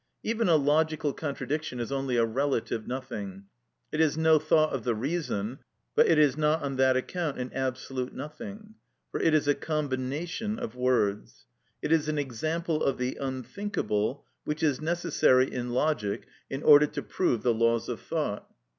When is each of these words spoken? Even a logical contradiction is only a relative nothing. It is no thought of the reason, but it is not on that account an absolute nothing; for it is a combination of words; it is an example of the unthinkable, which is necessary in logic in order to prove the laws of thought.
Even 0.23 0.49
a 0.49 0.55
logical 0.55 1.13
contradiction 1.13 1.79
is 1.79 1.91
only 1.91 2.17
a 2.17 2.25
relative 2.25 2.87
nothing. 2.87 3.43
It 3.91 4.01
is 4.01 4.17
no 4.17 4.39
thought 4.39 4.73
of 4.73 4.83
the 4.83 4.95
reason, 4.95 5.59
but 5.93 6.07
it 6.07 6.17
is 6.17 6.35
not 6.35 6.63
on 6.63 6.77
that 6.77 6.97
account 6.97 7.37
an 7.37 7.53
absolute 7.53 8.11
nothing; 8.11 8.73
for 9.11 9.21
it 9.21 9.35
is 9.35 9.47
a 9.47 9.53
combination 9.53 10.57
of 10.57 10.73
words; 10.73 11.45
it 11.83 11.91
is 11.91 12.09
an 12.09 12.17
example 12.17 12.81
of 12.81 12.97
the 12.97 13.15
unthinkable, 13.21 14.25
which 14.43 14.63
is 14.63 14.81
necessary 14.81 15.53
in 15.53 15.69
logic 15.69 16.25
in 16.49 16.63
order 16.63 16.87
to 16.87 17.03
prove 17.03 17.43
the 17.43 17.53
laws 17.53 17.87
of 17.87 17.99
thought. 18.01 18.47